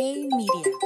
[0.00, 0.76] Hey Media.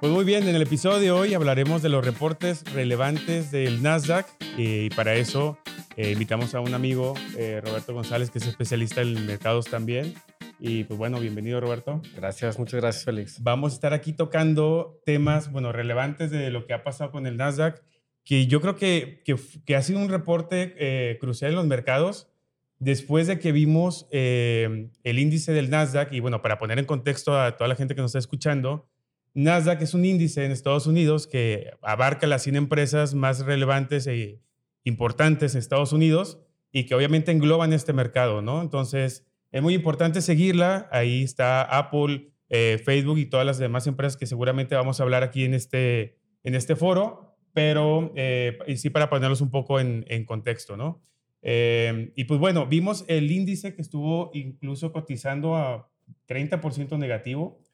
[0.00, 4.26] Pues muy bien, en el episodio de hoy hablaremos de los reportes relevantes del Nasdaq
[4.58, 5.56] eh, y para eso
[5.96, 10.14] eh, invitamos a un amigo, eh, Roberto González, que es especialista en mercados también.
[10.58, 12.02] Y pues bueno, bienvenido Roberto.
[12.16, 13.40] Gracias, muchas gracias Félix.
[13.40, 17.36] Vamos a estar aquí tocando temas, bueno, relevantes de lo que ha pasado con el
[17.36, 17.84] Nasdaq,
[18.24, 22.33] que yo creo que, que, que ha sido un reporte crucial en los mercados
[22.78, 27.56] después de que vimos el índice del Nasdaq, y bueno, para poner en contexto a
[27.56, 28.88] toda la gente que nos está escuchando,
[29.34, 34.40] Nasdaq es un índice en Estados Unidos que abarca las 100 empresas más relevantes e
[34.84, 36.38] importantes en Estados Unidos
[36.70, 38.62] y que obviamente engloban este mercado, ¿no?
[38.62, 40.88] Entonces, es muy importante seguirla.
[40.92, 45.22] Ahí está Apple, eh, Facebook y todas las demás empresas que seguramente vamos a hablar
[45.22, 50.76] aquí en este, en este foro, pero eh, sí para ponerlos un poco en, contexto,
[50.76, 51.02] ¿no?
[51.44, 55.90] Eh, y pues bueno, vimos el índice que estuvo incluso cotizando a
[56.26, 57.64] 30% negativo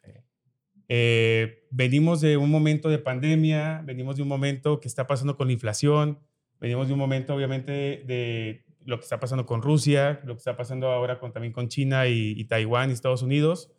[0.93, 5.47] eh, venimos de un momento de pandemia, venimos de un momento que está pasando con
[5.47, 6.19] la inflación,
[6.59, 10.57] venimos de un momento obviamente de lo que está pasando con Rusia, lo que está
[10.57, 13.71] pasando ahora con, también con China y, Taiwán y Estados Unidos.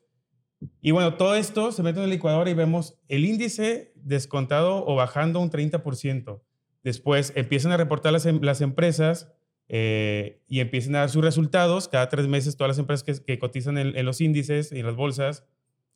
[0.79, 4.95] Y bueno, todo esto se mete en el licuador y vemos el índice descontado o
[4.95, 6.41] bajando un 30%.
[6.81, 9.33] Después empiezan a reportar las, em, las empresas
[9.73, 11.87] eh, y empiezan a dar sus resultados.
[11.87, 14.85] Cada tres meses todas las empresas que, que cotizan en, en, los índices y en
[14.85, 15.45] las bolsas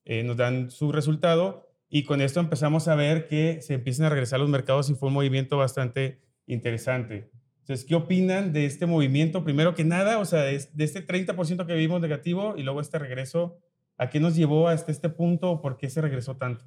[0.06, 4.10] eh, nos dan su resultado y con esto empezamos a ver que se empiezan a
[4.10, 7.30] regresar los mercados y fue un movimiento bastante interesante.
[7.60, 9.44] Entonces, ¿qué opinan de este movimiento?
[9.44, 13.60] Primero que nada, o sea, de, este 30% que vimos negativo y luego este regreso,
[13.98, 15.62] ¿a qué nos llevó hasta este punto?
[15.62, 16.64] ¿Por qué se regresó tanto?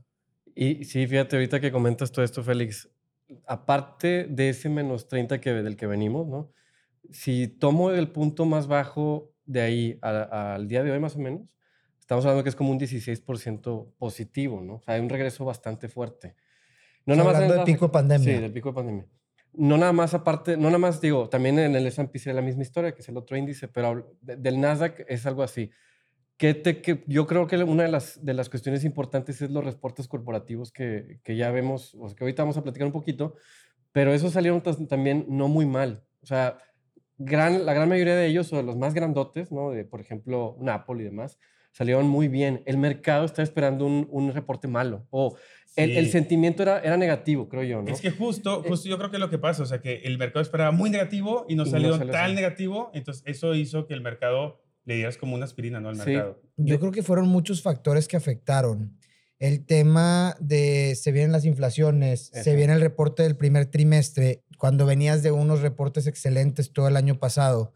[0.55, 2.91] Y sí, fíjate, ahorita que comentas todo esto, Félix,
[3.47, 6.53] aparte de ese menos 30 que, del que venimos, ¿no?
[7.11, 11.43] Si tomo el punto más bajo de ahí al día de hoy más o menos,
[11.99, 14.77] estamos hablando que es como un 16% positivo, ¿no?
[14.77, 16.37] O sea, hay un regreso bastante fuerte.
[17.07, 18.35] No nada hablando del pico de pandemia.
[18.35, 19.07] Sí, del pico de pandemia.
[19.55, 22.63] No nada más aparte, no nada más digo, también en el S&P sería la misma
[22.63, 25.71] historia, que es el otro índice, pero del Nasdaq es algo así.
[26.37, 29.65] Que, te, que yo creo que una de las, de las cuestiones importantes es los
[29.65, 33.35] reportes corporativos que, que ya vemos, o sea, que ahorita vamos a platicar un poquito,
[33.91, 36.05] pero esos salieron también no muy mal.
[36.23, 36.59] O sea,
[37.19, 39.71] gran, la gran mayoría de ellos, o de los más grandotes, ¿no?
[39.71, 41.39] De, por ejemplo, Apple y demás,
[41.73, 42.63] salieron muy bien.
[42.67, 45.37] El mercado está esperando un, un reporte malo o
[45.77, 47.83] el, el, sentimiento era, era negativo, creo yo.
[47.83, 47.93] ¿no?
[47.93, 49.97] Es que justo, eh, justo yo creo que es lo que pasa, o sea, que
[50.05, 54.01] el mercado esperaba muy negativo y no salió, tan negativo, entonces eso hizo que el
[54.01, 55.91] mercado le dieras como una aspirina, ¿no?
[55.91, 56.41] Al mercado.
[56.57, 58.99] Yo creo que fueron muchos factores que afectaron.
[59.39, 64.85] El tema de se vienen las inflaciones, se viene el reporte del primer trimestre, cuando
[64.85, 67.73] venías de unos reportes excelentes todo el año pasado,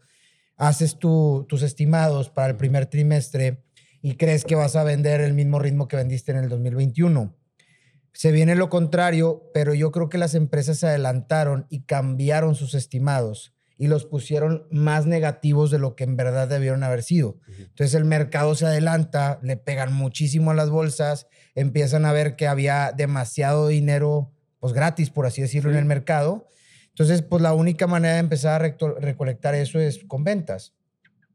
[0.55, 3.63] haces tu, tus estimados para el primer trimestre
[4.01, 7.35] y crees que vas a vender el mismo ritmo que vendiste en el 2021.
[8.11, 12.75] Se viene lo contrario, pero yo creo que las empresas se adelantaron y cambiaron sus
[12.75, 17.39] estimados y los pusieron más negativos de lo que en verdad debieron haber sido.
[17.57, 22.47] Entonces el mercado se adelanta, le pegan muchísimo a las bolsas, empiezan a ver que
[22.47, 26.47] había demasiado dinero, pues gratis, por así decirlo, en el mercado.
[26.93, 30.73] Entonces, pues la única manera de empezar a recolectar eso es con ventas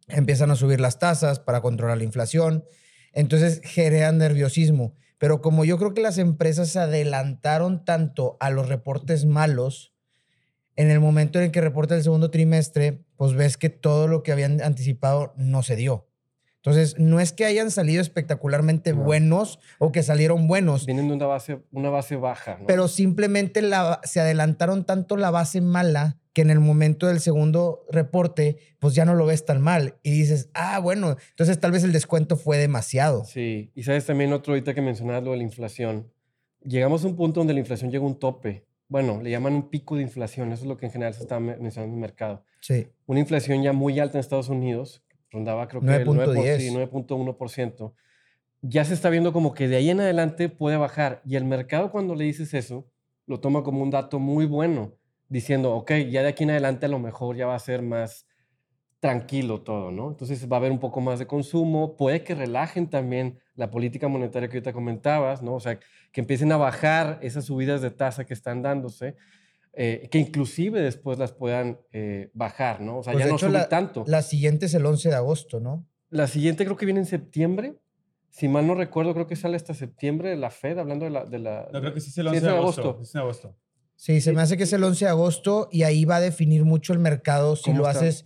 [0.08, 2.64] empiezan a subir las tasas para controlar la inflación,
[3.12, 4.94] entonces generan nerviosismo.
[5.18, 9.92] Pero como yo creo que las empresas se adelantaron tanto a los reportes malos,
[10.76, 14.30] en el momento en que reporta el segundo trimestre, pues ves que todo lo que
[14.30, 16.07] habían anticipado no se dio.
[16.68, 20.86] Entonces, no es que hayan salido espectacularmente buenos o que salieron buenos.
[20.86, 22.58] Vienen de una base, una base baja.
[22.66, 27.84] Pero simplemente la, se adelantaron tanto la base mala que en el momento del segundo
[27.90, 31.82] reporte, pues ya no lo ves tan mal y dices, ah, bueno, entonces tal vez
[31.82, 33.24] el descuento fue demasiado.
[33.24, 36.12] Sí, y sabes también otro ahorita que mencionabas lo de la inflación.
[36.62, 38.66] Llegamos a un punto donde la inflación llega a un tope.
[38.88, 41.40] Bueno, le llaman un pico de inflación, eso es lo que en general se está
[41.40, 42.44] mencionando en el mercado.
[42.60, 42.86] Sí.
[43.06, 47.94] Una inflación ya muy alta en Estados Unidos, rondaba creo que 9.1%.
[48.62, 51.90] Ya se está viendo como que de ahí en adelante puede bajar y el mercado
[51.90, 52.86] cuando le dices eso,
[53.26, 54.94] lo toma como un dato muy bueno
[55.28, 58.26] diciendo, ok, ya de aquí en adelante a lo mejor ya va a ser más
[59.00, 60.08] tranquilo todo, ¿no?
[60.08, 64.08] Entonces va a haber un poco más de consumo, puede que relajen también la política
[64.08, 65.54] monetaria que ahorita comentabas, ¿no?
[65.54, 65.78] O sea,
[66.10, 69.14] que empiecen a bajar esas subidas de tasa que están dándose,
[69.80, 72.98] eh, que inclusive después las puedan eh, bajar, ¿no?
[72.98, 74.02] O sea, pues ya no sube la, tanto.
[74.08, 75.86] La siguiente es el 11 de agosto, ¿no?
[76.10, 77.78] La siguiente creo que viene en septiembre.
[78.28, 81.24] Si mal no recuerdo, creo que sale hasta septiembre la Fed, hablando de la...
[81.26, 82.98] De la no, creo que sí es el 11 de agosto.
[83.00, 83.56] Es en agosto.
[83.94, 86.64] Sí, se me hace que es el 11 de agosto y ahí va a definir
[86.64, 88.24] mucho el mercado si lo haces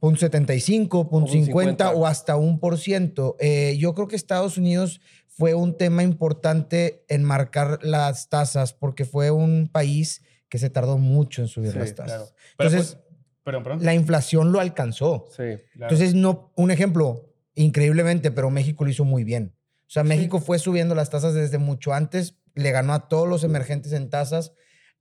[0.00, 3.36] .75, .50 o hasta un por ciento.
[3.38, 9.04] Eh, yo creo que Estados Unidos fue un tema importante en marcar las tasas porque
[9.04, 12.34] fue un país que se tardó mucho en subir las tasas.
[12.58, 12.98] Entonces,
[13.44, 15.28] pues, la inflación lo alcanzó.
[15.38, 19.54] Entonces, no, un ejemplo, increíblemente, pero México lo hizo muy bien.
[19.82, 23.44] O sea, México fue subiendo las tasas desde mucho antes, le ganó a todos los
[23.44, 24.52] emergentes en tasas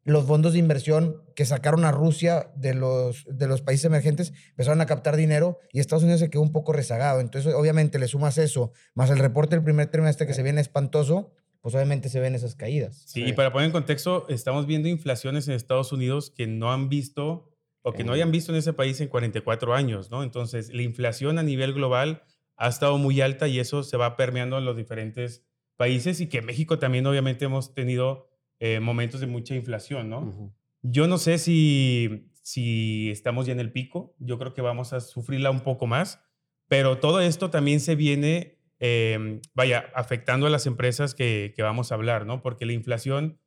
[0.06, 4.80] los fondos de inversión que sacaron a Rusia de los, de los países emergentes empezaron
[4.80, 7.20] a captar dinero y Estados Unidos se quedó un poco rezagado.
[7.20, 11.34] Entonces, obviamente, le sumas eso, más el reporte del primer trimestre que se viene espantoso,
[11.66, 13.06] pues obviamente se ven esas caídas.
[13.08, 16.90] Sí, y para poner en contexto, estamos viendo inflaciones en Estados Unidos que no han
[16.90, 17.50] visto
[17.82, 20.22] o que no hayan visto en ese país en 44 años, ¿no?
[20.22, 22.22] Entonces, la inflación a nivel global
[22.56, 25.44] ha estado muy alta y eso se va permeando en los diferentes
[25.76, 28.28] países y que México también obviamente hemos tenido
[28.60, 30.54] eh, momentos de mucha inflación, ¿no?
[30.84, 35.00] Yo no sé si, si estamos ya en el pico, yo creo que vamos a
[35.00, 36.22] sufrirla un poco más,
[36.68, 41.96] pero todo esto también se viene, em, vaya, afectando a las empresas que, vamos a
[41.96, 42.42] hablar, ¿no?
[42.42, 43.40] Porque la inflación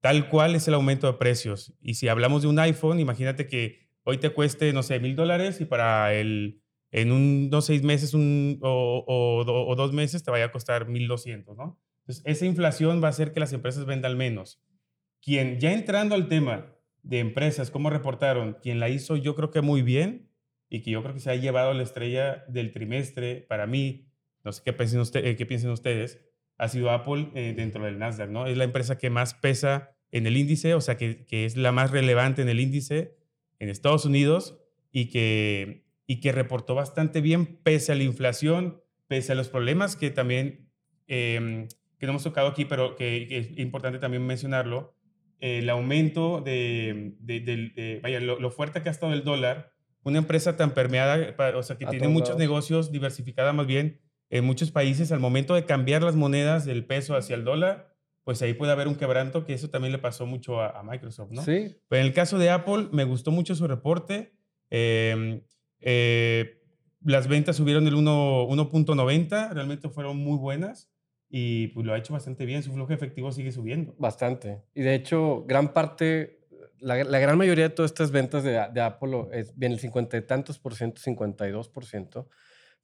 [0.00, 1.74] tal cual es el aumento de precios.
[1.80, 5.60] Y si hablamos de un iPhone, imagínate que hoy te cueste, no sé, mil dólares
[5.60, 11.08] y para el, en unos seis meses o, dos meses te vaya a costar mil
[11.08, 11.78] doscientos, ¿no?
[12.00, 14.62] Entonces, esa inflación va a hacer que las empresas vendan menos.
[15.20, 19.60] Quien, ya entrando al tema de empresas, cómo reportaron, quien la hizo yo creo que
[19.60, 20.30] muy bien
[20.70, 24.07] y que yo creo que se ha llevado la estrella del trimestre para mí,
[24.48, 26.20] no sé qué piensen, eh, qué piensen ustedes,
[26.56, 28.46] ha sido Apple eh, dentro del Nasdaq, ¿no?
[28.46, 31.70] Es la empresa que más pesa en el índice, o sea, que, que, es la
[31.70, 33.14] más relevante en el índice
[33.58, 34.58] en Estados Unidos
[34.90, 39.96] y que, y que reportó bastante bien pese a la inflación, pese a los problemas
[39.96, 40.70] que también
[41.08, 41.68] eh,
[41.98, 44.94] que no hemos tocado aquí, pero que, es importante también mencionarlo,
[45.40, 49.72] el aumento de, de, vaya, lo, fuerte que ha estado el dólar,
[50.04, 54.70] una empresa tan permeada, o sea, que tiene muchos negocios diversificada más bien en muchos
[54.70, 57.94] países, al momento de cambiar las monedas del peso hacia el dólar,
[58.24, 61.42] pues ahí puede haber un quebranto, que eso también le pasó mucho a, Microsoft, ¿no?
[61.42, 61.76] Sí.
[61.88, 64.34] Pero en el caso de Apple, me gustó mucho su reporte.
[64.68, 65.40] Em,
[65.80, 66.60] eh,
[67.02, 70.90] las ventas subieron el 1.90, realmente fueron muy buenas
[71.30, 73.94] y pues lo ha hecho bastante bien, su flujo efectivo sigue subiendo.
[73.98, 74.62] Bastante.
[74.74, 76.40] Y de hecho, gran parte,
[76.80, 80.22] la, gran mayoría de todas estas ventas de, de Apple, es, bien el 50 y
[80.22, 82.28] tantos por ciento, 52 por ciento,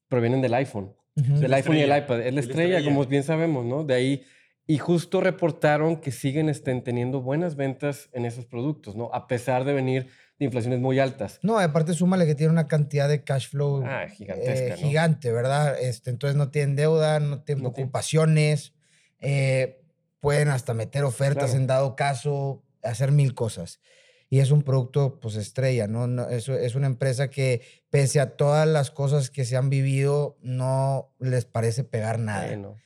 [0.09, 0.95] provienen del iPhone.
[1.15, 2.23] Del iPhone y el iPad.
[2.23, 3.85] Es la estrella, como bien sabemos, ¿no?
[3.85, 4.25] De ahí.
[4.67, 9.11] Y justo reportaron que siguen estén teniendo buenas ventas en esos productos, ¿no?
[9.13, 10.09] A pesar de venir
[10.39, 11.39] de inflaciones muy altas.
[11.43, 15.79] No, aparte súmale que tiene una cantidad de cash flow ah, gigantesca, eh, gigante, ¿verdad?
[15.81, 18.73] Este, entonces no tienen deuda, no tienen ocupaciones,
[19.21, 19.83] eh,
[20.21, 23.81] pueden hasta meter ofertas en dado caso, hacer mil cosas.
[24.31, 26.07] Y es un producto, pues, estrella, ¿no?
[26.07, 30.37] no es, es una empresa que, pese a todas las cosas que se han vivido,
[30.41, 32.77] no les parece pegar nada.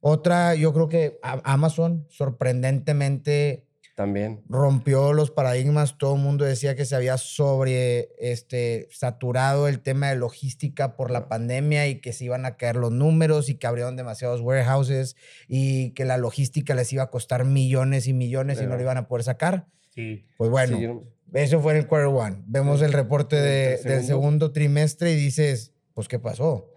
[0.00, 4.44] Otra, yo creo que Amazon, sorprendentemente, también.
[4.48, 5.98] Rompió los paradigmas.
[5.98, 11.10] Todo el mundo decía que se había sobre este, saturado el tema de logística por
[11.10, 15.16] la pandemia y que se iban a caer los números y que abrieron demasiados warehouses
[15.48, 18.98] y que la logística les iba a costar millones y millones y no lo iban
[18.98, 19.66] a poder sacar.
[19.98, 20.24] Sí.
[20.36, 21.02] Pues bueno,
[21.34, 22.36] eso fue en el quarter one.
[22.46, 26.70] Vemos el reporte del segundo trimestre y dices, pues, ¿qué pasó?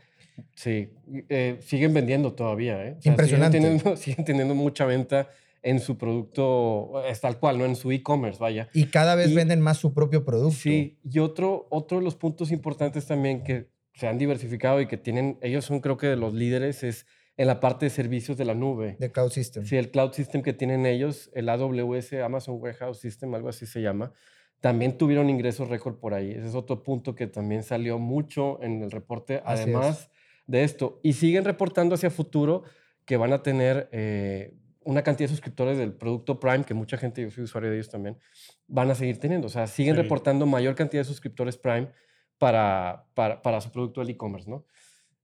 [0.56, 0.90] Sí,
[1.30, 2.98] eh, siguen vendiendo todavía, ¿eh?
[3.04, 3.60] Impresionante.
[3.98, 5.30] siguen teniendo mucha venta
[5.62, 7.66] en su producto, es tal cual, ¿no?
[7.66, 8.70] En su e-commerce, vaya.
[8.74, 10.58] Y cada vez venden más su propio producto.
[10.58, 14.98] Sí, y otro, otro de los puntos importantes también que se han diversificado y que
[14.98, 17.06] tienen, ellos son creo que de los líderes, es
[17.42, 18.98] en la parte de servicios de la nube.
[19.00, 19.66] De Cloud System.
[19.66, 23.82] Sí, el Cloud System que tienen ellos, el AWS, Amazon Warehouse System, algo así se
[23.82, 24.14] llama,
[24.60, 26.34] también tuvieron ingresos récord por ahí.
[26.34, 30.12] Ese es otro punto que también salió mucho en el reporte, además
[30.46, 31.00] de esto.
[31.02, 32.62] Y siguen reportando hacia futuro
[33.06, 37.24] que van a tener eh, una cantidad de suscriptores del producto Prime, que mucha gente,
[37.24, 38.20] yo soy usuario de ellos también,
[38.68, 39.48] van a seguir teniendo.
[39.48, 41.90] O sea, siguen reportando mayor cantidad de suscriptores Prime
[42.38, 44.64] para, para, para su producto del e-commerce, ¿no?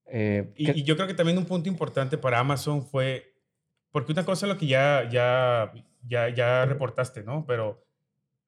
[0.10, 3.34] Eh, y, yo creo que también un punto importante para Amazon fue,
[3.92, 5.74] porque una cosa es lo que ya, ya,
[6.08, 7.46] ya, ya reportaste, ¿no?
[7.46, 7.84] Pero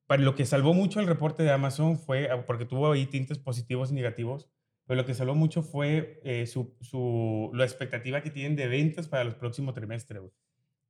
[0.07, 3.37] para lo que salvó mucho el reporte de Amazon fue, ah, porque tuvo ahí tintes
[3.37, 4.49] positivos y negativos,
[4.85, 9.07] pero lo que salvó mucho fue eh, su, su, la expectativa que tienen de ventas
[9.07, 10.23] para los próximos trimestres.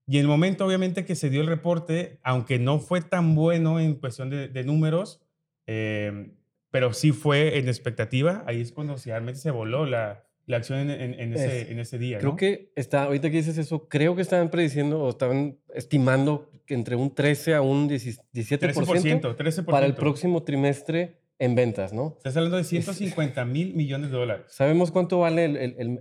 [0.08, 3.80] Y en el momento, obviamente, que se dio el reporte, aunque no fue tan bueno
[3.80, 5.22] en cuestión de, números,
[5.68, 6.32] eh,
[6.72, 10.90] pero sí fue en expectativa, ahí es cuando realmente se voló la, la acción en,
[10.90, 12.18] en, ese, en, ese, día.
[12.18, 16.74] Creo que está, ahorita que dices eso, creo que estaban prediciendo o estaban estimando que
[16.74, 19.66] entre un 13 a un 17% 13%, 13%.
[19.66, 22.16] para el próximo trimestre en ventas, ¿no?
[22.18, 24.48] Estás hablando de 150 mil millones de dólares.
[24.50, 25.46] ¿Sabemos cuánto vale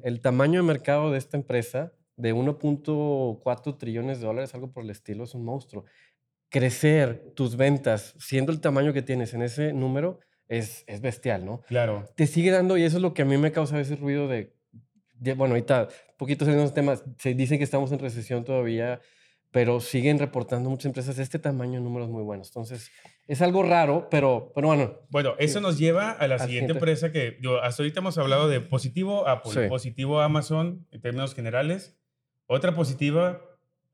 [0.03, 1.93] el, tamaño de mercado de esta empresa?
[2.17, 5.85] De 1.4 trillones de dólares, algo por el estilo, es un monstruo.
[6.49, 11.63] Crecer tus ventas siendo el tamaño que tienes en ese número es, es bestial, ¿no?
[11.69, 12.07] Claro.
[12.17, 14.55] Te sigue dando, y eso es lo que a mí me causa ese ruido de,
[15.37, 19.01] bueno, ahorita, poquitos en los temas, se dicen que estamos en recesión todavía,
[19.51, 22.49] pero siguen reportando muchas empresas de este tamaño números muy buenos.
[22.49, 22.91] Entonces,
[23.27, 24.99] es algo raro, pero, pero bueno.
[25.11, 28.61] Bueno, eso nos lleva a la siguiente empresa que yo, hasta ahorita hemos hablado de
[28.61, 31.99] positivo Apple, positivo Amazon en términos generales.
[32.47, 33.41] Otra positiva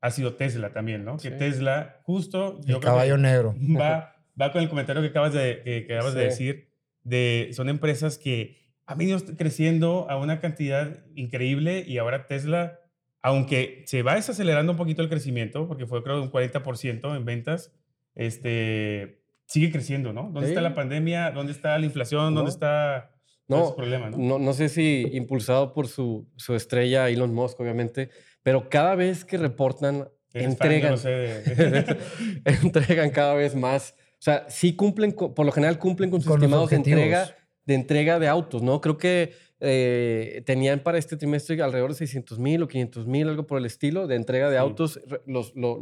[0.01, 1.17] ha sido Tesla también, ¿no?
[1.17, 2.59] Que Tesla, justo.
[2.67, 3.55] El caballo negro.
[3.79, 6.69] Va, va con el comentario que acabas de, que, acabas de decir.
[7.03, 12.79] De, son empresas que han venido creciendo a una cantidad increíble y ahora Tesla
[13.25, 17.73] aunque se va desacelerando un poquito el crecimiento, porque fue creo un 40% en ventas,
[18.13, 20.29] este, sigue creciendo, ¿no?
[20.31, 21.31] ¿Dónde está la pandemia?
[21.31, 22.35] ¿Dónde está la inflación?
[22.35, 23.15] ¿Dónde está
[23.47, 24.11] no, problema?
[24.11, 24.37] ¿no?
[24.37, 24.53] ¿no?
[24.53, 28.11] sé si impulsado por su, su estrella Elon Musk, obviamente,
[28.43, 30.93] pero cada vez que reportan, entregan,
[32.45, 33.95] entregan cada vez más.
[34.25, 38.17] O sea, sí cumplen, por lo general cumplen con sus estimados de entrega, de entrega
[38.17, 38.81] de autos, ¿no?
[38.81, 43.45] Creo que eh, tenían para este trimestre alrededor de 600 mil o 500 mil, algo
[43.45, 45.79] por el estilo, de entrega de autos, los, lo,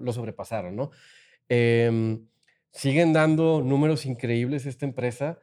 [0.00, 0.90] lo, sobrepasaron, ¿no?
[1.48, 2.26] Em,
[2.72, 5.38] siguen dando números increíbles esta empresa.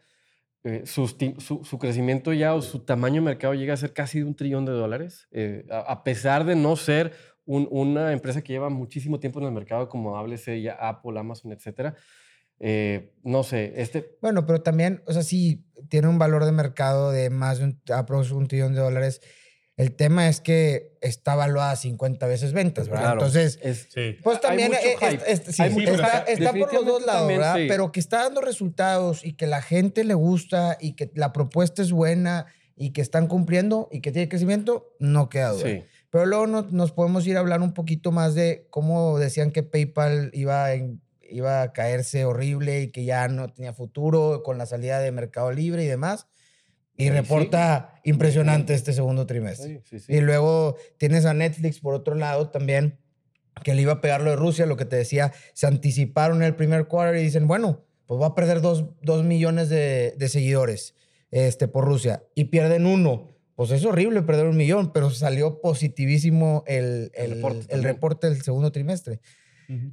[0.65, 4.25] Eh, su, su, crecimiento ya o su tamaño de mercado llega a ser casi de
[4.25, 7.13] un trillón de dólares, eh, a, pesar de no ser
[7.45, 11.95] una empresa que lleva muchísimo tiempo en el mercado, como háblese ya Apple, Amazon, etcétera.
[12.63, 14.17] Eh, no sé, este...
[14.21, 17.81] Bueno, pero también, o sea, sí, tiene un valor de mercado de más de un,
[18.33, 19.19] un trillón de dólares.
[19.77, 23.13] El tema es que está valuada 50 veces ventas, ¿verdad?
[23.13, 23.57] Entonces,
[24.21, 24.73] pues también
[25.25, 27.55] está, por los dos lados, ¿verdad?
[27.67, 31.81] Pero que está dando resultados y que la gente le gusta y que la propuesta
[31.81, 35.83] es buena y que están cumpliendo y que tiene crecimiento, no queda duda.
[36.11, 40.29] Pero luego nos podemos ir a hablar un poquito más de cómo decían que PayPal
[40.33, 44.99] iba en iba a caerse horrible y que ya no tenía futuro con la salida
[44.99, 46.27] de Mercado Libre y demás.
[46.97, 49.81] Y reporta impresionante este segundo trimestre.
[50.07, 52.99] y luego tienes a Netflix por otro lado también,
[53.63, 56.55] que le iba a pegar lo de Rusia, lo que te decía, se anticiparon el
[56.55, 58.85] primer quarter y dicen, bueno, pues va a perder dos,
[59.23, 60.95] millones de, seguidores
[61.31, 63.29] este, por Rusia y pierden uno.
[63.55, 68.71] Pues es horrible perder un millón, pero salió positivísimo el, el, el reporte del segundo
[68.71, 69.21] trimestre.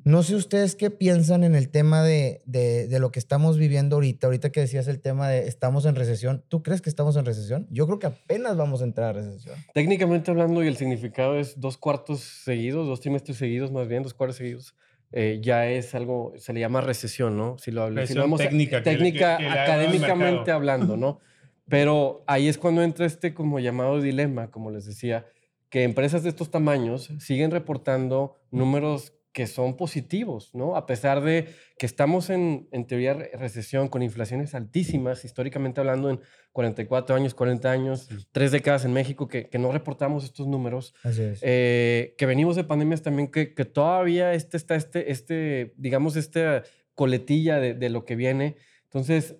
[0.04, 4.26] No sé ustedes qué piensan en el tema de, de, lo que estamos viviendo ahorita.
[4.26, 6.44] Ahorita que decías el tema de estamos en recesión.
[6.48, 7.66] ¿Tú crees que estamos en recesión?
[7.70, 9.56] Yo creo que apenas vamos a entrar a recesión.
[9.74, 14.14] Técnicamente hablando, y el significado es dos cuartos seguidos, dos trimestres seguidos, más bien, dos
[14.14, 14.74] cuartos seguidos.
[15.12, 17.56] Eh, ya es algo, se le llama recesión, ¿no?
[17.58, 21.20] Si lo, si lo técnica, técnica académicamente hablando, ¿no?
[21.68, 25.26] Pero ahí es cuando entra este como llamado dilema, como les decía,
[25.70, 30.74] que empresas de estos tamaños siguen reportando números que son positivos, ¿no?
[30.74, 31.46] A pesar de
[31.78, 36.18] que estamos en, en teoría recesión con inflaciones altísimas, históricamente hablando en
[36.50, 40.92] 44 años, 40 años, tres décadas en México, que, que no reportamos estos números.
[41.04, 41.38] Así es.
[41.42, 46.64] Eh, que venimos de pandemias también, que, que todavía este está este, este, digamos, esta
[46.96, 48.56] coletilla de, de lo que viene.
[48.86, 49.36] Entonces,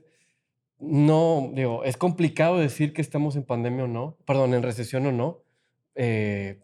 [0.78, 5.10] no, digo, es complicado decir que estamos en pandemia o no, perdón, en recesión o
[5.10, 5.42] no.
[5.96, 6.60] Eh,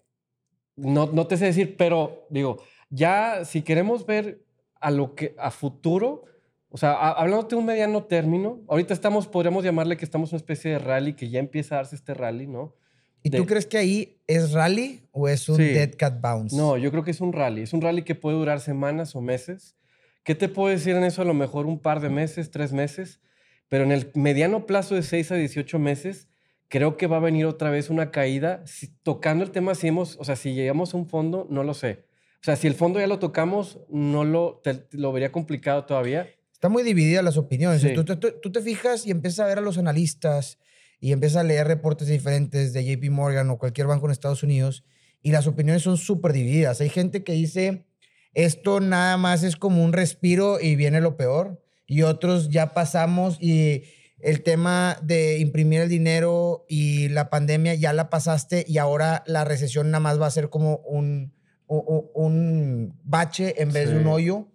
[0.76, 2.62] no, no te sé decir, pero digo,
[2.94, 4.44] ya, si queremos ver
[4.80, 6.24] a lo que a futuro,
[6.68, 10.38] o sea, hablando de un mediano término, ahorita estamos, podríamos llamarle que estamos en una
[10.38, 12.74] especie de rally, que ya empieza a darse este rally, ¿no?
[13.22, 16.54] ¿Y tú crees que ahí es rally o es un dead cat bounce?
[16.54, 17.62] No, yo creo que es un rally.
[17.62, 19.76] Es un rally que puede durar semanas o meses.
[20.24, 21.22] ¿Qué te puedo decir en eso?
[21.22, 23.20] A lo mejor un par de meses, tres meses.
[23.68, 26.28] Pero en el mediano plazo de 6 a 18 meses,
[26.68, 28.62] creo que va a venir otra vez una caída.
[29.02, 32.04] tocando el tema, si hemos, o sea, si llegamos a un fondo, no lo sé.
[32.44, 34.60] O sea, si el fondo ya lo tocamos, no lo,
[34.90, 36.28] lo vería complicado todavía.
[36.52, 37.82] Está muy dividida las opiniones.
[37.94, 40.58] Tú, tú, te fijas y empiezas a ver a los analistas
[41.00, 44.84] y empiezas a leer reportes diferentes de JP Morgan o cualquier banco en Estados Unidos
[45.22, 46.82] y las opiniones son súper divididas.
[46.82, 47.86] Hay gente que dice,
[48.34, 51.64] esto nada más es como un respiro y viene lo peor.
[51.86, 53.84] Y otros ya pasamos y
[54.20, 59.46] el tema de imprimir el dinero y la pandemia ya la pasaste y ahora la
[59.46, 61.32] recesión nada más va a ser como un
[61.66, 64.48] un bache en vez de un hoyo.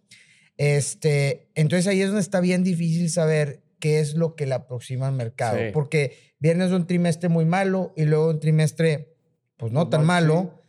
[0.57, 5.07] Este, entonces ahí es donde está bien difícil saber qué es lo que le aproxima
[5.07, 5.57] al mercado.
[5.73, 9.13] Porque viernes un trimestre muy malo y luego un trimestre,
[9.57, 10.61] pues no tan malo.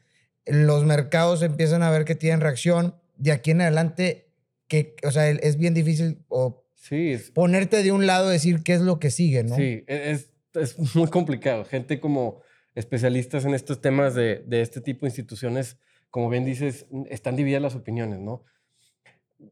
[0.47, 2.95] Los mercados empiezan a ver que tienen reacción.
[3.17, 4.31] De aquí en adelante,
[4.67, 8.81] que, o sea, es bien difícil o sí, ponerte de un lado, decir qué es
[8.81, 9.57] lo que sigue, ¿no?
[9.57, 11.65] Sí, e, es, es muy complicado.
[11.65, 12.41] Gente como
[12.75, 15.77] especialistas en estos temas de, de este tipo de instituciones,
[16.11, 18.45] como bien dices, están divididas las opiniones, ¿no?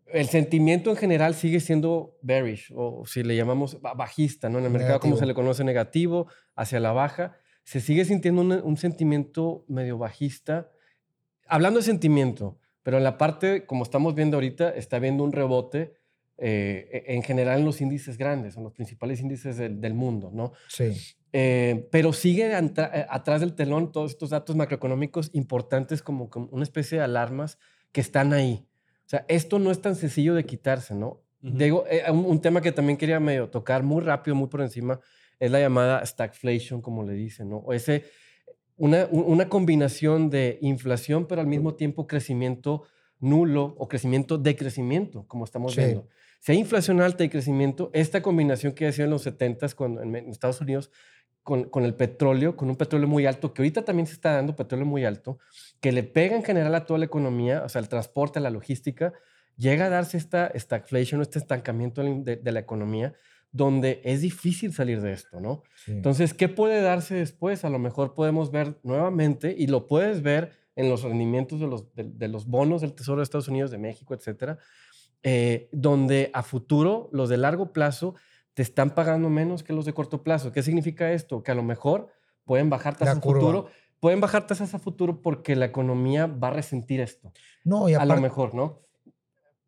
[0.06, 4.58] el sentimiento en general sigue siendo bearish, o si le llamamos bajista, ¿no?
[4.58, 8.76] En el mercado, como se le conoce, negativo, hacia la baja, se sigue sintiendo un,
[8.76, 10.70] sentimiento medio bajista.
[11.46, 15.94] Hablando de sentimiento, pero en la parte, como estamos viendo ahorita, está viendo un rebote
[16.38, 20.52] eh, e, en general en los índices grandes, en los principales índices del, mundo, ¿no?
[20.68, 20.92] Sí.
[21.32, 26.62] Eh, pero sigue eh, atrás del telón todos estos datos macroeconómicos importantes como, como una
[26.62, 27.58] especie de alarmas
[27.92, 28.66] que están ahí.
[29.06, 31.22] O sea, esto no es tan sencillo de quitarse, ¿no?
[31.40, 35.00] Digo, eh, un, tema que también quería medio tocar muy rápido, muy por encima,
[35.38, 37.58] es la llamada stagflation, como le dicen, ¿no?
[37.58, 38.04] O ese,
[38.76, 42.84] una, una combinación de inflación, pero al mismo tiempo crecimiento
[43.20, 46.08] nulo o crecimiento de crecimiento, como estamos viendo.
[46.38, 50.14] Si hay inflación alta y crecimiento, esta combinación que hacía en los 70s cuando, en
[50.16, 50.90] Estados Unidos
[51.42, 54.84] con, el petróleo, con un petróleo muy alto, que ahorita también se está dando petróleo
[54.84, 55.38] muy alto,
[55.80, 59.14] que le pega en general a toda la economía, o sea, el transporte, la logística,
[59.56, 63.14] llega a darse esta stagflation, este estancamiento de, la economía,
[63.50, 65.62] donde es difícil salir de esto, ¿no?
[65.86, 67.64] Entonces, ¿qué puede darse después?
[67.64, 71.86] A lo mejor podemos ver nuevamente, y lo puedes ver en los rendimientos de los,
[71.94, 74.58] de, los bonos del Tesoro de Estados Unidos, de México, etcétera,
[75.22, 78.14] eh, donde a futuro, los de largo plazo,
[78.54, 80.52] te están pagando menos que los de corto plazo.
[80.52, 81.42] ¿Qué significa esto?
[81.42, 82.08] Que a lo mejor
[82.44, 83.68] pueden bajar tasas a futuro.
[84.00, 87.32] Pueden bajar tasas a futuro porque la economía va a resentir esto.
[87.64, 88.80] No, y A lo mejor, ¿no?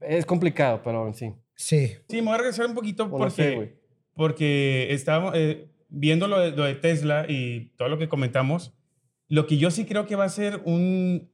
[0.01, 1.35] Es complicado, pero sí.
[1.57, 1.97] Sí.
[2.09, 3.79] Sí, me voy a regresar un poquito porque,
[4.15, 8.73] porque estábamos eh, viendo lo de, Tesla y todo lo que comentamos.
[9.29, 11.31] Lo que yo sí creo que va a ser un,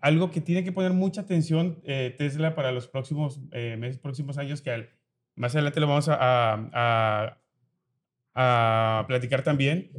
[0.00, 4.38] algo que tiene que poner mucha atención eh, Tesla para los próximos eh, meses, próximos
[4.38, 4.90] años, que al,
[5.34, 7.38] más adelante lo vamos a,
[8.34, 9.90] a, platicar también,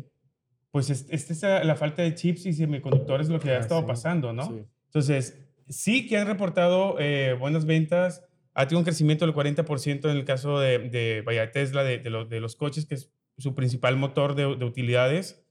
[0.72, 4.34] pues esta es la falta de chips y semiconductores lo que ha ah, estado pasando,
[4.34, 4.66] ¿no?
[4.86, 10.18] Entonces, sí que han reportado eh, buenas ventas, ha tenido un crecimiento del 40% en
[10.18, 14.36] el caso de, de vaya, Tesla, de, de, los coches, que es su principal motor
[14.36, 15.46] de, utilidades,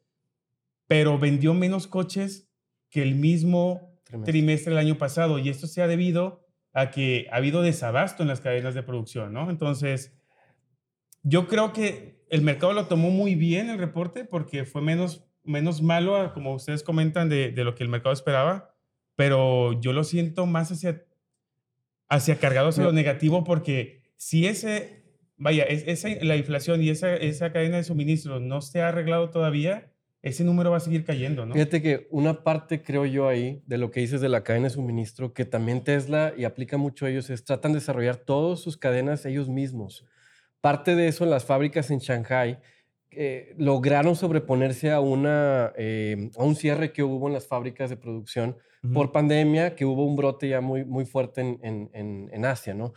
[0.89, 2.49] pero vendió menos coches
[2.91, 4.33] que el mismo trimestre.
[4.33, 8.29] trimestre del año pasado y esto se ha debido a que ha habido desabasto en
[8.29, 9.51] las cadenas de producción, ¿no?
[9.51, 10.16] Entonces,
[11.23, 15.83] yo creo que el mercado lo tomó muy bien el reporte porque fue menos, menos
[15.83, 18.75] malo, como ustedes comentan, de, de lo que el mercado esperaba,
[19.16, 21.05] pero yo lo siento más hacia,
[22.09, 25.05] hacia cargado hacia lo negativo porque si ese,
[25.37, 29.92] vaya, esa, la inflación y esa, esa cadena de suministro no se ha arreglado todavía,
[30.29, 31.55] ese número va a seguir cayendo, ¿no?
[31.55, 34.71] Fíjate que una parte, creo yo, ahí, de lo que dices de la cadena de
[34.71, 38.77] suministro, que también Tesla, y aplica mucho a ellos, es tratan de desarrollar todas sus
[38.77, 40.05] cadenas ellos mismos.
[40.61, 42.59] Parte de eso en las fábricas en Shanghai,
[43.12, 47.97] eh, lograron sobreponerse a, una, eh, a un cierre que hubo en las fábricas de
[47.97, 48.57] producción
[48.93, 52.93] por pandemia, que hubo un brote ya muy, muy fuerte en, en, en, Asia, ¿no?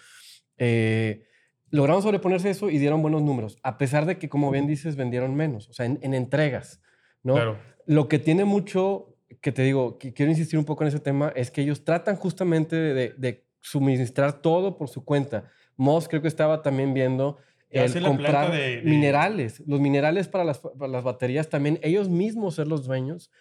[0.58, 1.24] Eh,
[1.70, 4.96] lograron sobreponerse a eso y dieron buenos números, a pesar de que, como bien dices,
[4.96, 6.82] vendieron menos, o sea, en, entregas.
[7.24, 7.58] ¿No?
[7.86, 11.32] Lo que tiene mucho, que te digo, que quiero insistir un poco en ese tema,
[11.36, 15.44] es que ellos tratan justamente de, suministrar todo por su cuenta.
[15.76, 17.38] Moss creo que estaba también viendo
[17.70, 18.54] el comprar
[18.84, 20.62] minerales, los minerales para las,
[21.04, 23.32] baterías también, ellos mismos ser los dueños.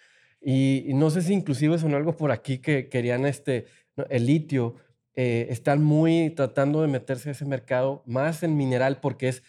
[0.40, 3.66] Y, no sé si inclusive son algo por aquí que querían este,
[4.08, 4.76] el litio,
[5.14, 9.42] eh, están muy tratando de meterse a ese mercado más en mineral porque es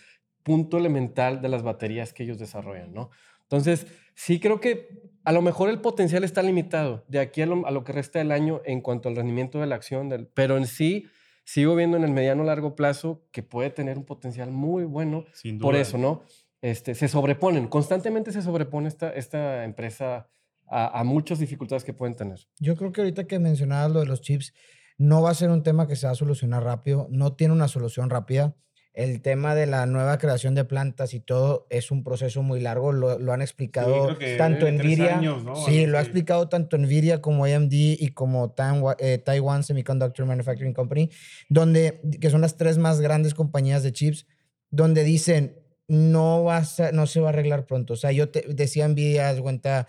[0.44, 3.12] punto elemental de las baterías que ellos desarrollan, ¿no?
[3.50, 7.84] Entonces, sí creo que a lo mejor el potencial está limitado de aquí a lo,
[7.84, 11.08] que resta del año en cuanto al rendimiento de la acción, del, pero en sí
[11.44, 15.26] sigo viendo en el mediano largo plazo que puede tener un potencial muy bueno.
[15.34, 15.68] Sin duda.
[15.68, 16.22] Por eso, ¿no?
[16.62, 20.30] Este, se sobreponen, constantemente se sobrepone esta, esta empresa
[20.68, 22.40] a, a, muchas dificultades que pueden tener.
[22.60, 24.54] Yo creo que ahorita que mencionabas lo de los chips,
[24.98, 27.70] no va a ser un tema que se va a solucionar rápido, no tiene una
[27.70, 28.56] solución rápida
[29.00, 32.92] el tema de la nueva creación de plantas y todo es un proceso muy largo.
[32.92, 35.22] Lo, han explicado tanto Nvidia.
[35.66, 38.54] Sí, lo ha explicado tanto Nvidia como AMD y como
[38.98, 41.10] eh, Taiwan, Semiconductor Manufacturing Company,
[41.48, 44.28] donde, que son las tres más grandes compañías de chips,
[44.70, 45.56] donde dicen
[45.88, 47.94] no, va no se va a arreglar pronto.
[47.94, 49.88] O sea, yo te, decía Nvidia, cuenta,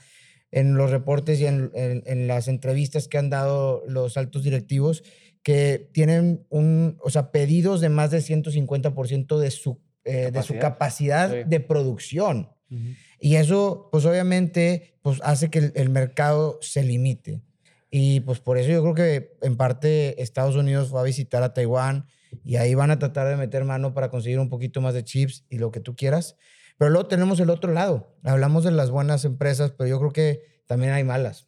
[0.53, 5.03] en los reportes y en, en las entrevistas que han dado los altos directivos,
[5.43, 10.59] que tienen un, o sea, pedidos de más de 150% de su, eh, de su
[10.59, 12.51] capacidad de producción.
[13.19, 17.43] Y eso, pues obviamente, pues hace que el, mercado se limite.
[17.91, 21.53] Y pues por eso yo creo que en parte Estados Unidos va a visitar a
[21.53, 22.07] Taiwán
[22.45, 25.45] y ahí van a tratar de meter mano para conseguir un poquito más de chips
[25.51, 26.37] y lo que tú quieras.
[26.81, 28.17] Pero luego tenemos el otro lado.
[28.25, 31.47] Hablamos de las buenas empresas, pero yo creo que también hay malas.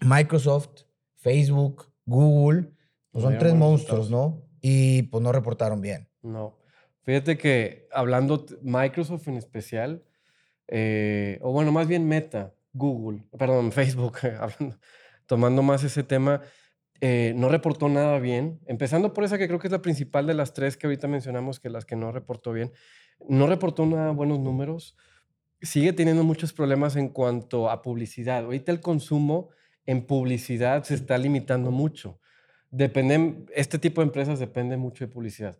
[0.00, 0.84] Microsoft,
[1.16, 2.72] Facebook, Google,
[3.10, 4.48] pues son tres monstruos, ¿no?
[4.62, 6.08] Y pues no reportaron bien.
[6.22, 6.56] No.
[7.02, 10.04] Fíjate que hablando Microsoft en especial,
[10.68, 14.78] eh, o bueno, más bien Meta, Google, perdón, Facebook, hablando,
[15.26, 16.40] tomando más ese tema,
[17.02, 18.58] eh, no reportó nada bien.
[18.64, 21.60] Empezando por esa que creo que es la principal de las tres que ahorita mencionamos,
[21.60, 22.72] que las que no reportó bien.
[23.28, 24.96] No reportó nada buenos números.
[25.60, 28.44] Sigue teniendo muchos problemas en cuanto a publicidad.
[28.44, 29.50] Ahorita el consumo
[29.86, 32.20] en publicidad se está limitando mucho.
[32.70, 35.58] Dependen, este tipo de empresas depende mucho de publicidad.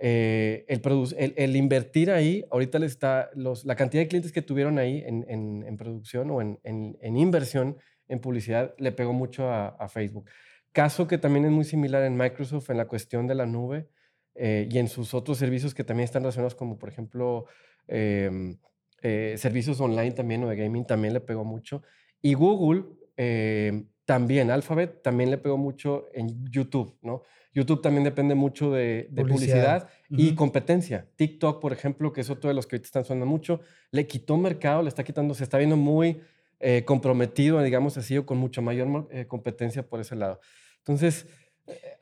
[0.00, 4.78] Eh, el, el, invertir ahí, ahorita le está, los, la cantidad de clientes que tuvieron
[4.78, 7.76] ahí en, en, producción o en, en, inversión
[8.08, 10.28] en publicidad le pegó mucho a, Facebook.
[10.72, 13.88] Caso que también es muy similar en Microsoft en la cuestión de la nube
[14.34, 17.46] eh, y en sus otros servicios que también están relacionados como por ejemplo
[17.86, 18.58] em,
[19.02, 21.82] eh, servicios online también o de gaming también le pegó mucho.
[22.20, 22.84] Y Google
[23.16, 27.22] em, también, Alphabet también le pegó mucho en YouTube, ¿no?
[27.52, 31.06] YouTube también depende mucho de, publicidad, y competencia.
[31.14, 33.60] TikTok, por ejemplo, que es otro de los que ahorita están sonando mucho,
[33.92, 36.20] le quitó mercado, le está quitando, se está viendo muy
[36.58, 40.40] eh, comprometido, digamos así, o con mucha mayor competencia por ese lado.
[40.78, 41.26] Entonces,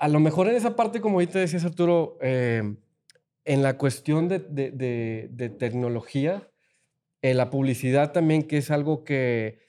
[0.03, 2.75] a lo mejor en esa parte, como ahorita decías, Arturo, eh,
[3.45, 4.39] en la cuestión de,
[5.59, 6.49] tecnología,
[7.23, 9.61] la publicidad también, que es algo que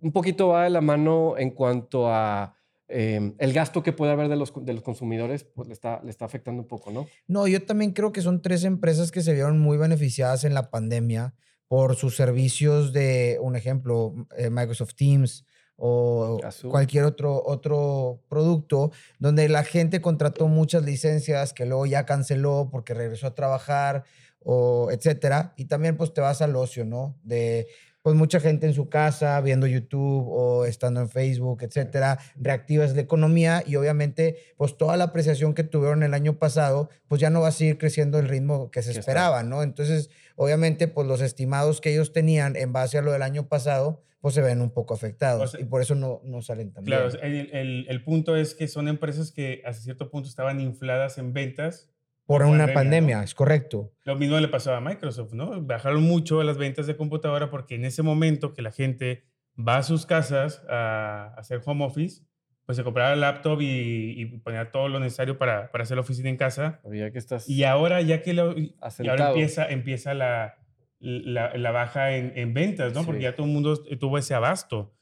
[0.00, 2.56] un poquito va de la mano en cuanto a
[2.92, 6.10] Em, el gasto que puede haber de los, de los consumidores, pues le está, le
[6.10, 7.06] está afectando un poco, ¿no?
[7.28, 10.70] No, yo también creo que son tres empresas que se vieron muy beneficiadas en la
[10.70, 11.32] pandemia
[11.68, 15.46] por sus servicios de, un ejemplo, eh, Microsoft Teams
[15.82, 16.38] o
[16.70, 22.92] cualquier otro, otro producto, donde la gente contrató muchas licencias que luego ya canceló porque
[22.92, 24.04] regresó a trabajar
[24.44, 25.54] o etcétera.
[25.56, 27.16] Y también pues te vas al ocio, ¿no?
[27.22, 27.66] De
[28.02, 33.02] pues mucha gente en su casa viendo YouTube o estando en Facebook, etcétera, reactivas la
[33.02, 37.40] economía y obviamente pues toda la apreciación que tuvieron el año pasado pues ya no
[37.40, 39.62] va a seguir creciendo el ritmo que se esperaba, ¿no?
[39.62, 44.02] Entonces, obviamente pues los estimados que ellos tenían en base a lo del año pasado
[44.20, 47.20] pues se ven un poco afectados y por eso no, no salen tan claro, bien.
[47.20, 51.32] Claro, el, el punto es que son empresas que hasta cierto punto estaban infladas en
[51.32, 51.89] ventas
[52.30, 53.92] por una pandemia, es correcto.
[54.04, 55.60] Lo mismo le pasó a Microsoft, ¿no?
[55.62, 59.24] Bajaron mucho las ventas de computadora porque en ese momento que la gente
[59.58, 62.22] va a sus casas a, hacer home office,
[62.66, 66.28] pues se compraba el laptop y, ponía todo lo necesario para, para hacer la oficina
[66.28, 66.80] en casa.
[66.92, 68.76] Ya que estás y ahora ya que lo, y
[69.08, 70.54] ahora empieza, empieza la,
[71.00, 73.04] la, la baja en, en, ventas, ¿no?
[73.04, 74.94] Porque ya todo el mundo tuvo ese abasto.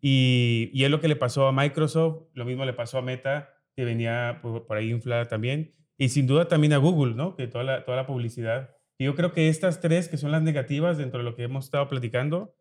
[0.00, 3.50] Y, y, es lo que le pasó a Microsoft, lo mismo le pasó a Meta,
[3.76, 5.72] que venía por, por ahí inflada también.
[5.96, 7.36] Y sin duda también a Google, ¿no?
[7.36, 8.70] Que toda la, toda la publicidad.
[8.98, 11.66] Y yo creo que estas tres, que son las negativas dentro de lo que hemos
[11.66, 12.54] estado platicando,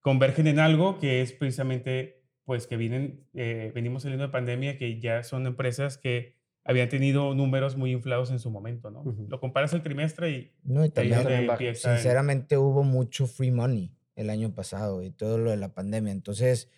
[0.00, 5.00] convergen en algo que es precisamente, pues, que vienen, eh, venimos saliendo de pandemia, que
[5.00, 9.04] ya son empresas que habían tenido números muy inflados en su momento, ¿no?
[9.28, 10.52] Lo comparas el trimestre y...
[10.62, 15.58] No, y también, sinceramente, hubo mucho free money el año pasado y todo lo de
[15.58, 16.12] la pandemia.
[16.12, 16.70] Entonces,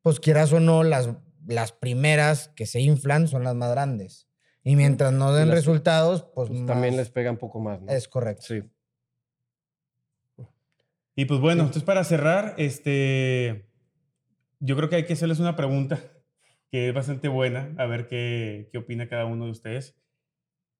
[0.00, 1.10] pues quieras o no, las,
[1.46, 4.25] las primeras que se inflan son las más grandes.
[4.66, 7.78] Y mientras no den resultados, pues, pues también les pega un poco más.
[7.86, 8.46] Es correcto.
[8.48, 8.64] Sí.
[11.14, 13.70] Y pues bueno, entonces para cerrar, este,
[14.58, 16.00] yo creo que hay que hacerles una pregunta
[16.72, 19.94] que es bastante buena, a ver qué, qué opina cada uno de ustedes.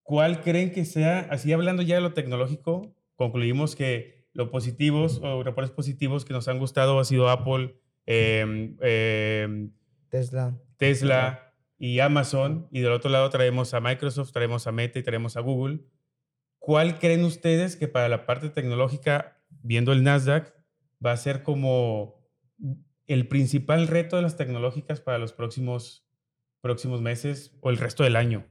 [0.03, 5.45] ¿Cuál creen que sea, así hablando ya de lo tecnológico, concluimos que los positivos o
[5.45, 9.71] reportes positivos que nos han gustado ha sido Apple, em,
[10.09, 10.59] Tesla.
[10.77, 11.46] Tesla,
[11.79, 15.41] y Amazon, y del otro lado traemos a Microsoft, traemos a Meta y traemos a
[15.41, 15.81] Google.
[16.59, 20.55] ¿Cuál creen ustedes que para la parte tecnológica, viendo el Nasdaq,
[21.05, 22.27] va a ser como
[23.07, 26.09] el principal reto de las tecnológicas para los próximos,
[26.61, 28.47] próximos meses o el resto del año?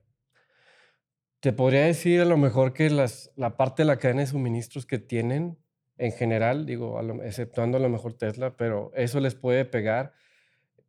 [1.40, 4.86] Te podría decir a lo mejor que las, la parte de la cadena de suministros
[4.86, 5.60] que tienen
[5.98, 10.14] en general, digo, exceptuando a lo mejor Tesla, pero eso les puede pegar,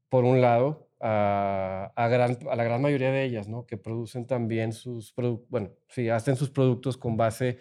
[0.09, 3.66] por un lado, a, a, la gran mayoría de ellas, ¿no?
[3.66, 7.59] Que producen también sus productos, bueno, sí, hacen sus productos con base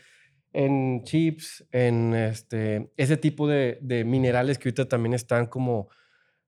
[0.54, 5.90] en chips, en este, ese tipo de, de minerales que ahorita también están como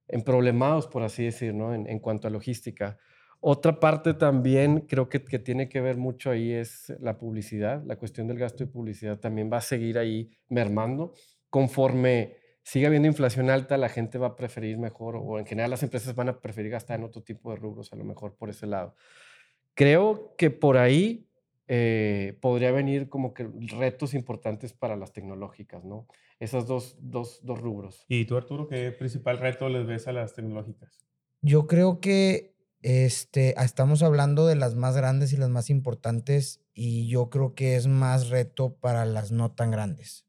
[0.07, 1.73] en problemados, por así decir, ¿no?
[1.73, 2.97] En, en, cuanto a logística.
[3.41, 7.97] Otra parte también creo que, que tiene que ver mucho ahí es la publicidad, la
[7.97, 11.13] cuestión del gasto de publicidad también va a seguir ahí mermando
[11.49, 15.83] conforme sigue habiendo inflación alta, la gente va a preferir mejor, o en general las
[15.83, 18.67] empresas van a preferir gastar en otro tipo de rubros, a lo mejor por ese
[18.67, 18.93] lado.
[19.73, 21.29] Creo que por ahí
[21.69, 23.47] eh, podría venir como que
[23.79, 26.07] retos importantes para las tecnológicas, ¿no?
[26.41, 28.03] Esos dos, dos, dos rubros.
[28.09, 31.05] ¿Y tú, Arturo, qué principal reto les ves a las tecnológicas?
[31.41, 37.07] Yo creo que este, estamos hablando de las más grandes y las más importantes y
[37.07, 40.25] yo creo que es más reto para las no tan grandes.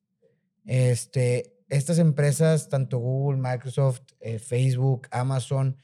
[0.64, 5.76] Este, estas empresas, tanto Google, Microsoft, eh, Facebook, Amazon,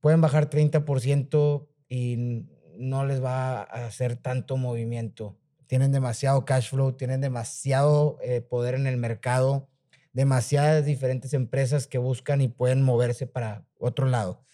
[0.00, 2.46] pueden bajar 30% y
[2.76, 5.38] no les va a hacer tanto movimiento.
[5.66, 9.68] Tienen demasiado cash flow, tienen demasiado eh, poder en el mercado,
[10.12, 14.44] demasiadas diferentes empresas que buscan y pueden moverse para otro lado.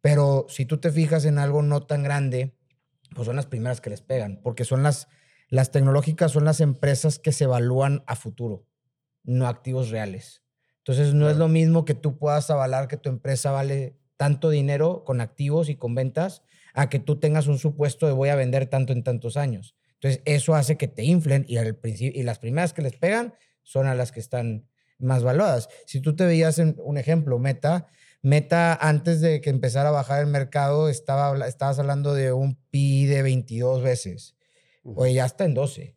[0.00, 2.56] Pero si tú te fijas en algo no tan grande,
[3.14, 5.08] pues son las primeras que les pegan, porque son las,
[5.48, 8.66] las tecnológicas, son las empresas que se evalúan a futuro
[9.24, 10.42] no activos reales.
[10.78, 15.02] Entonces, no es lo mismo que tú puedas avalar que tu empresa vale tanto dinero
[15.04, 16.42] con activos y con ventas
[16.74, 19.76] a que tú tengas un supuesto de voy a vender tanto en tantos años.
[19.94, 23.86] Entonces, eso hace que te inflen y, al y las primeras que les pegan son
[23.86, 25.68] a las que están más valuadas.
[25.86, 27.86] Si tú te veías en un ejemplo, Meta,
[28.20, 33.06] Meta antes de que empezara a bajar el mercado, estaba, estabas hablando de un PI
[33.06, 34.36] de 22 veces.
[34.82, 35.96] Oye, ya está en 12.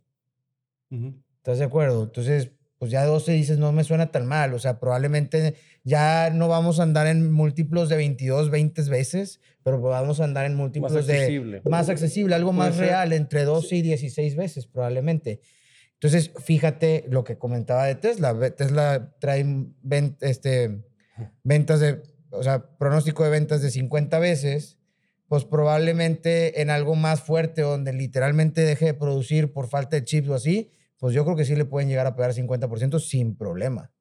[1.38, 2.04] ¿Estás de acuerdo?
[2.04, 4.54] Entonces, pues ya 12 dices, no me suena tan mal.
[4.54, 9.82] O sea, probablemente ya no vamos a andar en múltiplos de 22, 20 veces, pero
[9.82, 11.62] vamos a andar en múltiplos más de...
[11.66, 15.42] Más accesible, algo más real, entre 12 y 16 veces probablemente.
[15.94, 18.38] Entonces, fíjate lo que comentaba de Tesla.
[18.52, 19.44] Tesla trae
[20.22, 20.84] este,
[21.44, 24.78] ventas de, o sea, pronóstico de ventas de 50 veces,
[25.28, 30.30] pues probablemente en algo más fuerte, donde literalmente deje de producir por falta de chips
[30.30, 33.92] o así, pues yo creo que sí le pueden llegar a pegar 50% sin problema.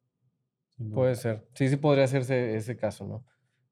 [0.93, 1.47] Puede ser.
[1.55, 3.25] Sí, sí podría hacerse ese caso, ¿no?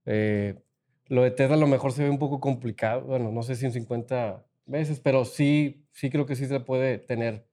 [0.06, 0.58] Eh,
[1.06, 3.02] lo de Tesla a lo mejor se ve un poco complicado.
[3.02, 6.98] Bueno, no sé si en 50 veces, pero sí, sí creo que sí se puede
[6.98, 7.46] tener.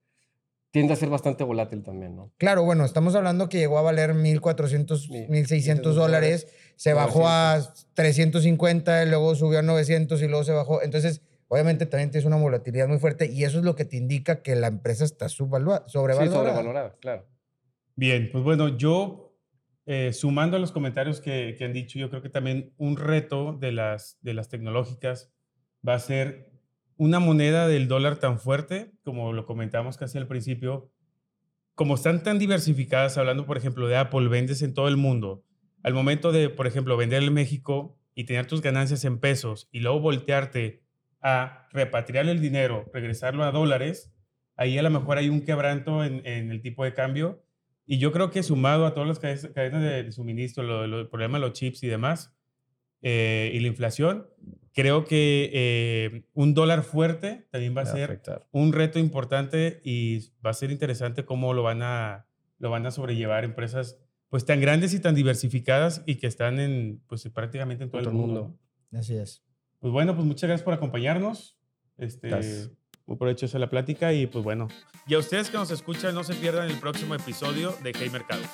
[0.70, 2.32] Tiende a ser bastante volátil también, ¿no?
[2.38, 7.60] Claro, bueno, estamos hablando que llegó a valer 1.400, 1.600 dólares, se bajó a
[7.92, 10.82] 350, luego subió a 900 y luego se bajó.
[10.82, 11.20] Entonces,
[11.52, 14.56] obviamente también tienes una volatilidad muy fuerte y eso es lo que te indica que
[14.56, 15.84] la empresa está sobrevalorada.
[15.86, 17.26] Sí, sobrevalorada, claro.
[17.94, 19.36] Bien, pues bueno, yo
[19.84, 23.70] eh, sumando a los comentarios que, han dicho, yo creo que también un reto de
[23.70, 25.30] las, de las tecnológicas
[25.86, 26.50] va a ser
[26.96, 30.90] una moneda del dólar tan fuerte, como lo comentamos casi al principio,
[31.74, 35.44] como están tan diversificadas, hablando por ejemplo de Apple, vendes en todo el mundo,
[35.82, 39.80] al momento de, por ejemplo, vender en México y tener tus ganancias en pesos y
[39.80, 40.81] luego voltearte
[41.22, 44.12] a repatriar el dinero, regresarlo a dólares,
[44.56, 47.44] ahí a lo mejor hay un quebranto en, el tipo de cambio.
[47.86, 51.46] Y yo creo que sumado a todas las cadenas de, suministro, lo, el problema de
[51.46, 52.34] los chips y demás,
[53.02, 54.28] eh, y la inflación,
[54.72, 60.50] creo que eh, un dólar fuerte también va a ser un reto importante y va
[60.50, 62.26] a ser interesante cómo lo van a,
[62.58, 67.02] lo van a sobrellevar empresas pues tan grandes y tan diversificadas y que están en
[67.06, 68.56] pues prácticamente en todo, el mundo.
[68.92, 69.44] Así es.
[69.82, 71.58] Pues bueno, pues muchas gracias por acompañarnos.
[71.98, 72.30] Este,
[73.04, 74.68] muy provechosa la plática y pues bueno.
[75.08, 78.46] Y a ustedes que nos escuchan, no se pierdan el próximo episodio de Hey Mercados.